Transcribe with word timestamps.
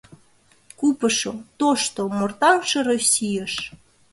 Купышо, 0.79 1.33
тошто, 1.59 2.01
мортаҥше 2.17 2.79
Российыш 2.89 3.53